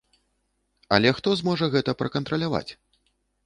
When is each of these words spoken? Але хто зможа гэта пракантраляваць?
Але 0.97 1.11
хто 1.19 1.35
зможа 1.43 1.65
гэта 1.77 1.97
пракантраляваць? 2.03 2.69